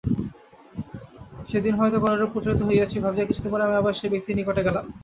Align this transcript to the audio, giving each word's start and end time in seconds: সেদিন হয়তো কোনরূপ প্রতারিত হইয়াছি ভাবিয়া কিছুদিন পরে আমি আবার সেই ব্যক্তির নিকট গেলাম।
সেদিন 1.49 1.73
হয়তো 1.79 1.97
কোনরূপ 1.99 2.29
প্রতারিত 2.33 2.61
হইয়াছি 2.67 2.97
ভাবিয়া 3.05 3.27
কিছুদিন 3.29 3.51
পরে 3.51 3.65
আমি 3.65 3.75
আবার 3.77 3.93
সেই 3.99 4.11
ব্যক্তির 4.13 4.37
নিকট 4.37 4.57
গেলাম। 4.67 4.85